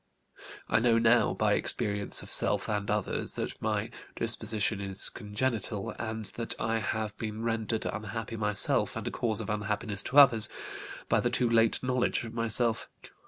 [0.67, 6.25] I know now by experience of self and others that my disposition is congenital and
[6.25, 10.49] that I have been rendered unhappy myself and a cause of unhappiness to others
[11.07, 12.89] by the too late knowledge of myself.